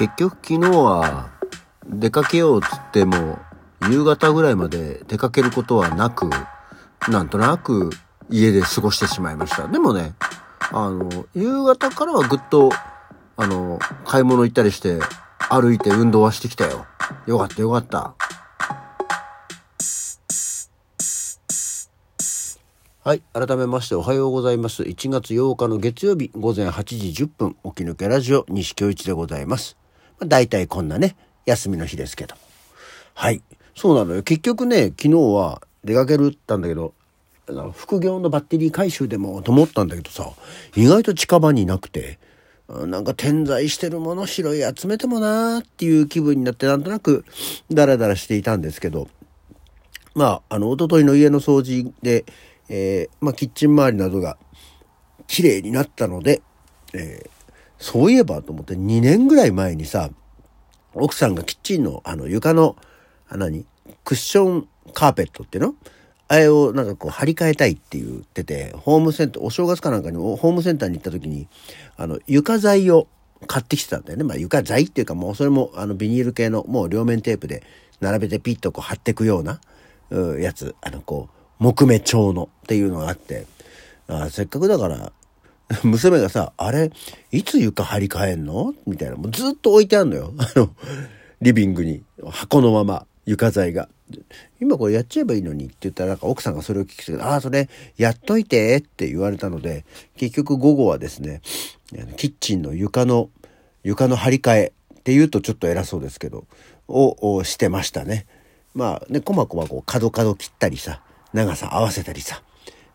[0.00, 1.28] 結局昨日は
[1.86, 3.38] 出かけようっつっても
[3.90, 6.30] 夕方ぐらいまで出かけることはなく、
[7.10, 7.90] なんとなく
[8.30, 9.68] 家で過ごしてしまいました。
[9.68, 10.14] でもね、
[10.72, 12.70] あの、夕方からはぐっと、
[13.36, 15.00] あの、買い物行ったりして
[15.50, 16.86] 歩いて運動はしてきたよ。
[17.26, 18.14] よかったよかった。
[23.02, 23.22] はい。
[23.34, 24.82] 改めましておはようございます。
[24.82, 29.79] 1月8日の月曜日午前8時10分、起き抜けラジオ西京一でございます。
[30.20, 31.16] まあ、大体こんなね、
[31.46, 32.36] 休みの日ですけど。
[33.14, 33.42] はい。
[33.74, 34.22] そうなのよ。
[34.22, 36.94] 結局ね、昨日は出かけるったんだけど、
[37.74, 40.30] 副業のバッテリー回収でもと思ったんだけどさ、
[40.76, 42.18] 意外と近場になくて、
[42.68, 47.24] なんか点在してるもの拾い集めてもなーっていう気分になってなんとなく
[47.72, 49.08] ダラダラしていたんですけど、
[50.14, 52.24] まあ、あの、おとといの家の掃除で、
[52.68, 54.36] えー、まあ、キッチン周りなどが
[55.26, 56.42] 綺麗になったので、
[56.92, 57.30] えー、
[57.80, 60.10] そういえばと思って2年ぐらい前にさ、
[60.94, 62.76] 奥さんがキッチンのあの床の、
[63.28, 63.64] あ何？
[64.04, 65.74] クッションカーペットっていうの？
[66.28, 71.48] あれをなんかこう張り替えたいって言ってて、ホームセンター、お正月かなんかにホームセンターに行った時に、
[71.96, 73.08] あの床材を
[73.46, 74.24] 買ってきてたんだよね。
[74.24, 77.62] まあ床材っていうかもうそれもあのビニール系のもう両面テープで
[78.00, 79.60] 並べてピッとこう貼っていくような、
[80.10, 80.76] うやつ。
[80.82, 83.46] あのこう、木目調のっていうのがあって、
[84.06, 85.12] あせっかくだから、
[85.84, 86.90] 娘がさ、あれ、
[87.30, 88.74] いつ床張り替えんの？
[88.86, 89.16] みたいな。
[89.16, 90.34] もうずっと置いてあんのよ。
[90.38, 90.70] あの、
[91.40, 92.02] リビングに。
[92.28, 93.88] 箱のまま、床材が。
[94.60, 99.84] 今これやっちゃえばいいのにって言ったら、なんか奥さんがそれを聞きて、ああ、それ、やっといてって言われたので、
[100.16, 101.40] 結局午後はですね、
[102.16, 103.30] キッチンの床の、
[103.84, 106.46] 床の張り替えって言うとちょっと偉そうですけど、
[106.88, 108.26] をしてましたね。
[108.74, 111.00] まあね、こまこまこう角角切ったりさ、
[111.32, 112.42] 長さ合わせたりさ。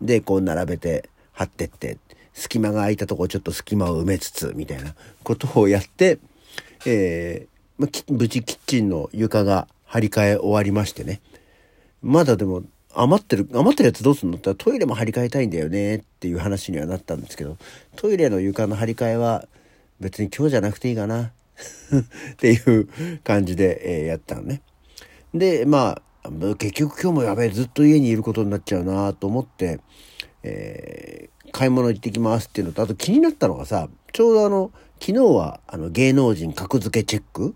[0.00, 1.98] で、こう並べて貼ってって、
[2.34, 6.18] 隙間が空いたとこちょっと隙間を埋めつつ、みたいなことをやって、
[6.86, 11.20] えー、無事キッチンの床が張り替え終わりましてね。
[12.02, 12.62] まだでも
[12.94, 17.56] 余ってる、余ってるやつどうすんのってトイレも張り替えたいんだよねっていう話にはなったんですけど、
[17.96, 19.46] トイレの床の張り替えは
[20.00, 21.32] 別に今日じゃなくていいかな
[22.32, 22.88] っていう
[23.24, 24.62] 感じで、えー、やったのね。
[25.34, 29.80] で、まあ、結局今日もやべえ、ずっと家にいることになっちゃうなと思って、
[30.42, 34.70] えー、買い物行ってきますっていうのと、あと気になったのがさ、ちょうどあの、
[35.00, 37.54] 昨日はあの芸能人格付けチェック？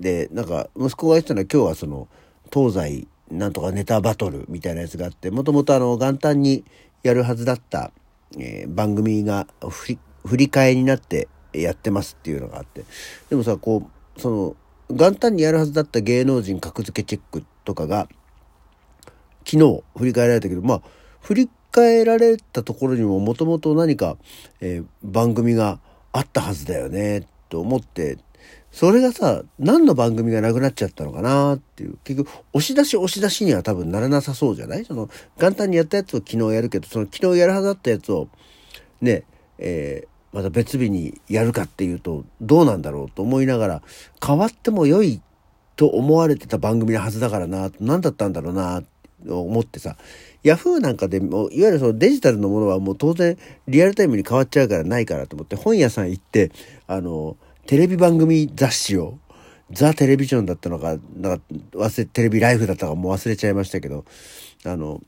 [0.00, 2.08] で、なんか息子が言ってたのは今日はその、
[2.52, 6.64] 東西なんとかネタバトルみたいなやつがあって、もともとあの元旦に
[7.02, 7.92] やるはずだった、
[8.38, 12.84] えー、番組が振り振り替えになってやってますっていうのがあって。
[13.30, 14.56] でもさ、こう、その、
[14.90, 18.08] 元旦にやるはずだった芸能人格付けチェックとかが、
[19.44, 20.82] 昨日振り返られたけど、まあ、
[21.20, 24.16] 振り返られたところにももともと何か、
[24.60, 25.78] えー、番組が
[26.12, 28.18] あったはずだよね、と思って、
[28.72, 31.98] それがさ、何の番組がなくなっちゃったのかなっていう。
[32.04, 34.84] 結局、押し出し押し出しには多分ならなさそうじゃない？
[34.84, 38.28] その、元旦にやったやつを昨日やるけど、その昨日やるはずだったやつを、
[39.00, 39.24] ね、
[39.58, 43.82] えー、また別日にやるかっていうとどうなんだろうと思いながら
[44.22, 45.22] 変わっても良い
[45.76, 48.82] と思われてた番組のはずだからな何だったんだろうな
[49.26, 49.96] と思ってさ
[50.46, 53.36] ヤフーなんかでもいわゆるそのデジタルのものはもう当然
[53.66, 56.52] リアルタイムに変わっちゃうからないからと思って本屋さん行って
[56.86, 57.36] あの
[57.66, 59.18] テレビ番組雑誌を
[59.72, 64.04] ザ・テレビジョンだったのか、なんか忘れ、テレビライフだったかもう忘れちゃいましたけど、
[64.64, 65.02] あの、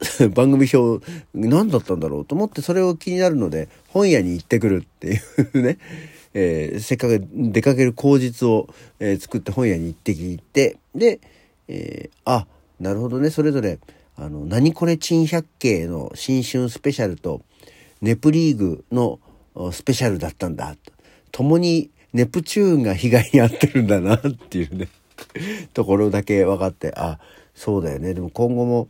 [0.34, 5.18] 番組表何だったんだろうと思ってそれを気になるので本屋に行ってくるってい
[5.54, 5.78] うね、
[6.34, 8.68] えー、せっかく出かける口実を、
[8.98, 11.20] えー、作って本屋に行ってきてで、
[11.68, 12.46] えー、あ
[12.80, 13.30] なるほどね。
[13.30, 13.78] それぞれ
[14.16, 17.42] 「あの何これ珍百景」の新春スペシャルと
[18.00, 19.20] 「ネプリーグ」の
[19.72, 20.76] スペシャルだったんだ。
[21.32, 24.88] 共にネプチューンが被害に遭ってるんだなっていうね。
[25.74, 27.18] ところだけ分かってあ
[27.54, 28.14] そうだよね。
[28.14, 28.88] でも今後も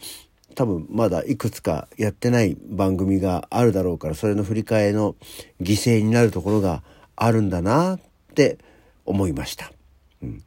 [0.54, 5.16] 多分まだいくつかやってない番組があるだろうからそれの振り替えの
[5.60, 6.82] 犠牲になるところが
[7.16, 8.00] あるんだなっ
[8.34, 8.58] て
[9.04, 9.72] 思いました。
[10.22, 10.42] うん、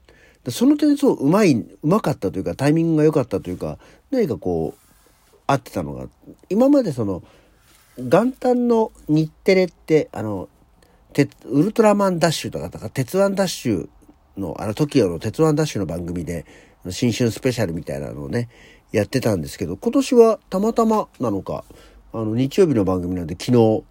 [0.50, 3.78] その点そううまいうまかったというかタイミングが良かったというか
[4.12, 6.08] 何かこう合ってたのが
[6.50, 7.24] 今までその
[7.98, 10.50] 元旦の日テレってあの
[11.46, 13.90] ウルトラマンダッシュとか、か鉄腕ダッシュ
[14.38, 16.46] の、あの TOKIO の鉄腕ダッシュの番組で、
[16.90, 18.50] 新春スペシャルみたいなのをね、
[18.92, 21.64] やってたんですけど、今年はたまたまなのか、
[22.14, 23.84] あの、日曜日の番組なんで昨日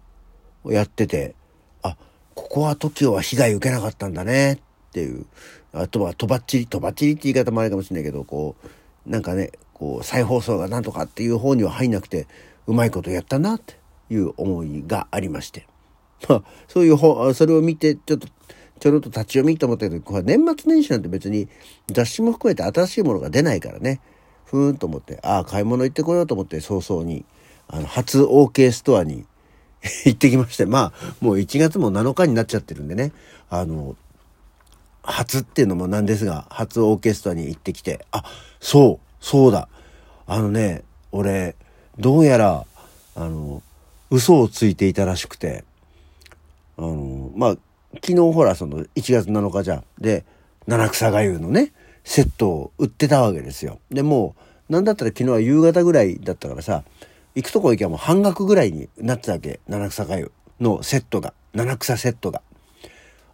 [0.73, 1.35] やってて、
[1.81, 1.97] あ、
[2.33, 4.59] ここは TOKIO は被害受けなかったんだねっ
[4.93, 5.25] ていう、
[5.73, 8.55] あとはとばっちり、とばっちりって言い方もあるかもしれないけど、こ
[9.05, 12.27] う、なんかね、こう、再放送がなんとかっていう方には入んなくて、
[12.65, 13.75] うまいことやったなって
[14.09, 15.67] いう思いがありまして。
[16.27, 18.27] まあ、そういう本、それを見て、ちょっと
[18.79, 21.47] ちょろっと立ち読みと思ったけど、これ年末年始なんて別に
[21.87, 23.99] 雑誌も含めて新しいものが出ないからね。
[24.45, 27.25] ふーんと思って、ああ、買い物行ってこようと思って早々に、
[27.67, 29.25] あの、初 OK ストアに
[30.05, 33.11] 行ってきまして、まあ、もう1月も7日になっちゃってるんでね、
[33.49, 33.95] あの、
[35.01, 38.23] 初っていうのもなんですが、初オーケストラに行ってきて、あ、
[38.59, 39.67] そう、そうだ。
[40.25, 41.55] あのね、俺、
[41.97, 42.65] どうやら、
[43.15, 43.61] あの、
[44.09, 45.63] 嘘をついていたらしくて、
[46.77, 47.57] あの、まあ、
[47.95, 49.83] 昨日ほら、その1月7日じゃん。
[49.99, 50.25] で、
[50.67, 51.71] 七草がゆのね、
[52.03, 53.79] セットを売ってたわけですよ。
[53.89, 54.35] で、も
[54.69, 56.83] う、なんだったら昨日は夕方ぐらいだったからさ、
[57.35, 59.59] 行くとこ行けばもう半額ぐらいになってたわけ。
[59.67, 61.33] 七草がゆのセットが。
[61.53, 62.41] 七草セットが。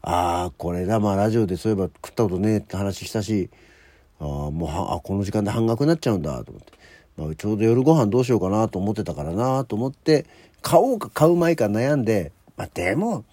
[0.02, 3.50] ああ、これだ、まあラジオでそういえば食ったことねえって話したし、
[4.24, 6.74] ああ、もうは、あ、この時間で半額になっちゃうんだと思って。
[7.18, 10.26] まあ、ちょうど夜ご飯どうしようかなと思ってたからなと思って、
[10.62, 13.26] 買おうか買う前か悩んで、まあでも、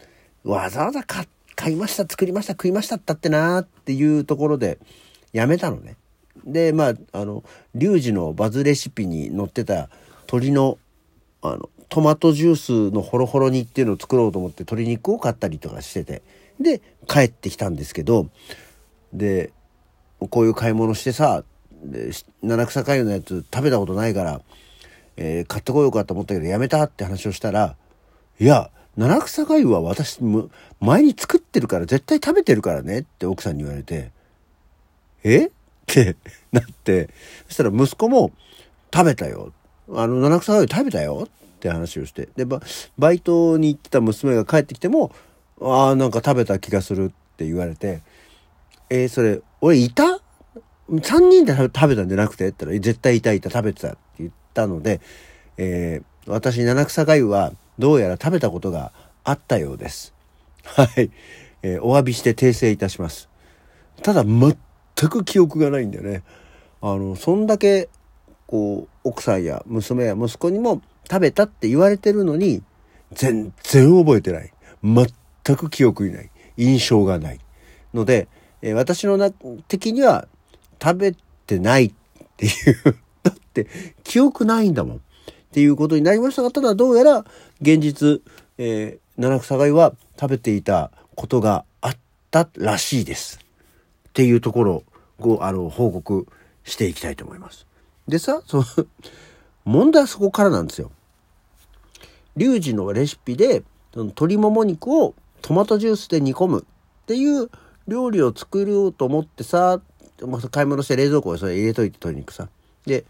[0.44, 4.78] わざわざ買買いました、作りました、食いましたったってなっていうところで、
[5.32, 5.96] やめたのね。
[6.44, 7.44] で、まあ、あの、
[7.74, 9.90] リュウジのバズレシピに載ってた
[10.22, 10.78] 鶏の、
[11.42, 16.22] あの、トマトジュースのホロホロ煮っていうのを作ろうと思って鶏肉を買ったりとかしてて。
[16.60, 18.28] で、帰ってきたんですけど、
[19.12, 19.52] で、
[20.28, 21.44] こういう買い物してさ、
[22.42, 24.40] 七草粥のやつ食べたことないから、
[25.16, 27.76] えー、買ってこようかと思ったけどやめたって話をしたら、
[28.38, 30.18] いや、七草粥は私、
[30.80, 34.10] 前に作ってるから絶対食べてるからねって奥さんに言われて、
[35.24, 35.46] え？
[35.46, 35.50] っ
[35.86, 36.16] て
[36.52, 37.10] なって、
[37.48, 38.32] そしたら息子も
[38.92, 39.52] 食べたよ。
[39.92, 42.28] あの、七草粥食べたよって話をして。
[42.36, 42.46] で、
[42.98, 45.12] バイトに行ってた娘が帰ってきても、
[45.60, 48.02] ああ、なんか食べた気がするって言われて、
[48.88, 50.20] えー、それ、俺いた
[50.90, 52.48] ?3 人で食べたんじゃなくて？
[52.48, 55.00] って言ったら、絶対いたいた食べてたって言ったので、
[55.56, 58.92] えー、私、七草がゆはどうやら食べたことが
[59.24, 60.14] あったようです。
[60.64, 61.10] はい。
[61.62, 63.28] えー、お詫びして訂正いたします。
[64.02, 64.56] ただ、全
[65.08, 66.22] く記憶がないんだよね。
[66.80, 67.88] あの、そんだけ、
[68.46, 72.62] こう、奥さんや娘や息子にも食べたって言われてるのに、
[73.12, 74.52] 全然覚えてない。
[74.82, 75.06] 全
[75.44, 76.30] 全く記憶にない。
[76.56, 77.40] 印象がない。
[77.94, 78.28] ので、
[78.62, 79.30] えー、私のな、
[79.68, 80.28] 的には
[80.82, 81.14] 食べ
[81.46, 81.92] てないっ
[82.36, 83.66] ていう だって、
[84.04, 84.96] 記憶ないんだもん。
[84.96, 85.00] っ
[85.52, 87.24] ていうことになりましたが、ただどうやら
[87.60, 88.22] 現実、
[88.58, 91.96] えー、七草貝は食べていたことがあっ
[92.30, 93.40] たらしいです。
[94.08, 94.84] っていうところ
[95.18, 96.26] を、あの、報告
[96.64, 97.66] していきたいと思います。
[98.06, 98.64] でさ、その
[99.64, 100.90] 問題はそこからなんですよ。
[102.36, 107.50] リュウジのレシピで、その鶏もも肉をトマトジュースで煮込むっていう
[107.88, 109.80] 料理を作ろうと思ってさ、
[110.50, 112.48] 買い物して冷蔵庫にそれ入れといて鶏肉さ。
[112.86, 113.04] で、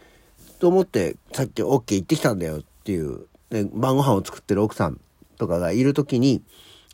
[0.58, 5.00] と思ってさっき OK 行ってきたんだよっていう、ね、晩ご飯を作ってる奥さん
[5.38, 6.42] とかがいる時に、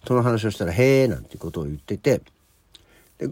[0.07, 2.23] その話をしたら、へえ、なんてことを言ってて、
[3.19, 3.31] で、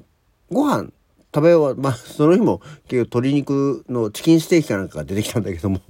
[0.50, 0.90] ご飯
[1.34, 2.58] 食べ終わ、まあ、その日も
[2.88, 5.80] 結局鶏肉のチキンステーキかなんかが出てきたんだけども、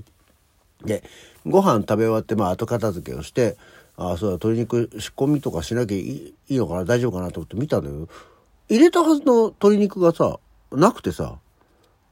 [0.85, 1.03] で、
[1.47, 3.57] ご飯食べ終わって、まあ、後片付けをして、
[3.97, 8.09] ああ、そうだ、鶏肉仕込みとかしなきゃいいのかな大丈夫かなと思って見たんだけど、
[8.69, 10.39] 入れたはずの鶏肉がさ、
[10.73, 11.39] なくてさ、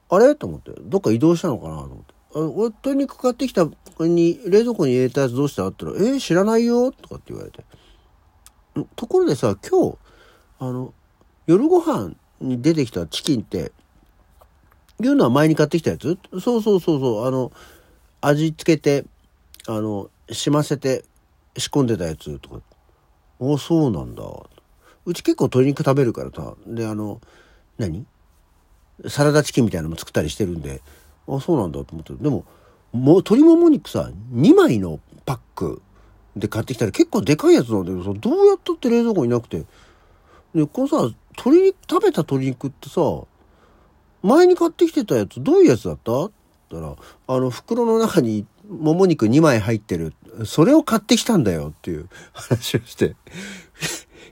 [0.09, 0.35] あれ？
[0.35, 2.13] と思って、どっか移動したのかなと思って。
[2.35, 3.67] あ俺、鶏肉買ってきた
[3.99, 7.63] に、冷蔵庫に入れたやつどうしたって言ったら、えー、知らないよとかって言われて。
[8.95, 9.97] ところでさ、今日、
[10.59, 10.93] あの、
[11.47, 13.71] 夜ご飯に出てきたチキンって、
[15.01, 16.17] いうのは前に買ってきたやつ？
[16.39, 17.51] そうそうそうそう、あの、
[18.21, 19.05] 味付けて、
[19.67, 21.03] あの、しませて
[21.57, 22.61] 仕込んでたやつとか。
[23.41, 24.23] あ、そうなんだ。
[25.05, 26.55] うち結構鶏肉食べるからさ。
[26.65, 27.19] で、あの、
[27.77, 28.05] 何？
[29.07, 30.81] サラダチキンみたいなのも作ったりしてるんで、
[31.27, 32.13] あ、そうなんだと思って。
[32.13, 32.45] でも、
[32.91, 35.81] もう鶏もも肉さ、2枚のパック
[36.35, 39.65] で買ってきたら結構でかいやつなんだけどさ、どうやったって冷蔵庫になくて。
[40.53, 40.97] で、このさ、
[41.37, 43.01] 鶏肉、食べた鶏肉ってさ、
[44.21, 46.25] 前に買ってきてたやつどういうやつだった？
[46.25, 46.31] っ
[46.69, 46.95] たら、
[47.27, 50.13] あの袋の中にもも肉2枚入ってる。
[50.45, 53.15] それを買ってきたんだよっていう話をして。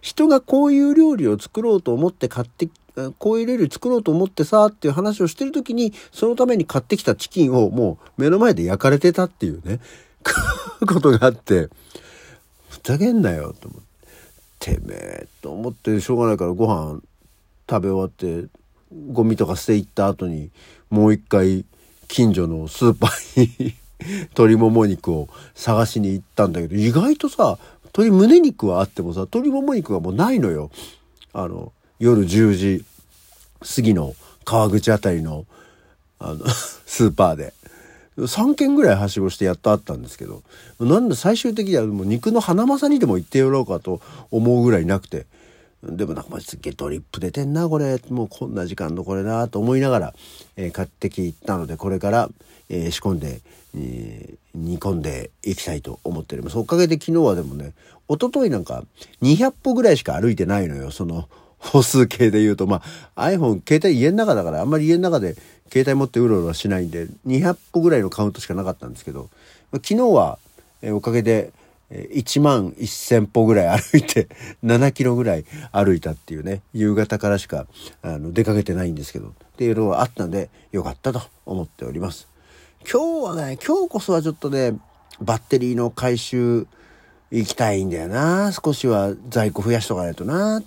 [0.01, 2.70] 人がこういう料理を作ろうと思って買って、
[3.20, 9.79] こういう料理作ろうと思ってさっていう話をしてる時に、そのために買ってきたチキンをもう目の前で焼かれてたっていうね、
[10.88, 11.70] ことがあって、
[12.70, 13.91] ふざけんなよと思って。
[14.62, 17.01] てめえと思ってしょうがないからご飯
[17.67, 18.48] 食べ終わって
[19.12, 20.51] ゴミとか捨て行った後に
[20.89, 21.65] もう一回
[22.08, 23.74] 近所のスーパーに
[24.36, 27.60] 鶏もも肉を探しに行ったんだけど、意外とさ、
[27.94, 30.72] 鶏胸肉はあってもさ、鶏もも肉はもうないのよ。
[31.34, 32.86] あの、夜10時
[33.76, 35.46] 過ぎの川口あたりの、
[36.20, 36.48] あの、
[36.86, 37.54] スーパーで。
[38.18, 40.44] 3軒ぐらいはしごしてやっとあったんですけど、
[40.80, 45.26] なんで最終的にはもう肉の花正にでも行ってやろうかと思うぐらいなくて、
[45.84, 48.00] でもなんかすっげえドリップ出てんな、これ。
[48.10, 50.14] もうこんな時間のこれなと思いながら、
[50.56, 52.30] えー、買ってきたので、これから、
[52.70, 53.42] えー、仕込んで、
[53.76, 56.58] えー、煮込んでいきたいと思っております。
[56.58, 57.74] おかげで昨日はでもね、
[58.08, 58.84] 一昨日なんか
[59.22, 60.92] 200歩ぐらいしか歩いてないのよ。
[60.92, 62.82] その歩数計で言うと、ま
[63.16, 65.36] あ iPhone、携帯家の中だからあんまり家の中で
[65.72, 69.30] 携帯持ってうろうろしないんで、200歩ぐらいのカウントしかなかったんですけど、
[69.72, 70.38] 昨日は、
[70.82, 71.52] えー、おかげで、
[71.92, 74.30] 1万1000歩ぐらい歩いて、
[74.64, 77.68] 7キロぐらい歩いたっていうね、夕方からしか
[78.02, 82.28] あの出かけてないんですけど、っていうのがあったんで、よかったと思っております。
[82.90, 84.78] 今日はね、今日こそはちょっとね、
[85.22, 86.66] バッテリーの回収
[87.30, 88.52] 行きたいんだよな。
[88.52, 90.64] 少しは在庫増やしとかないとな。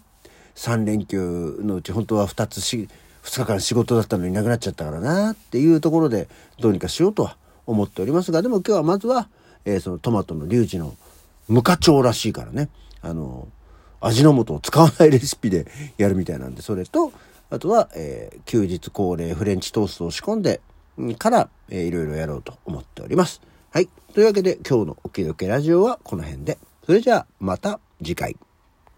[0.55, 2.89] 3連休のうち本当は2つし、
[3.25, 6.29] 2日間仕事だったのになくなっちゃったからなっていうところで
[6.61, 9.29] どうにかしようとは思っておりますが、でも今日はまずは、
[9.65, 10.95] えー、そのトマトのリュウジの
[11.49, 12.69] 無課長らしいからね。
[13.03, 13.49] あの、
[14.01, 17.13] 味の素を使わないレシピでやるみたいなんで、それと、
[17.51, 20.61] あとは、えー、休日恒例フレンチトーストを仕込んで、
[21.19, 23.41] から、えー、いろいろやろうと思っております。
[23.71, 23.89] はい。
[24.15, 26.59] というわけで今日のおきどけラジオはこの辺で。
[26.87, 28.37] それじゃあまた次回。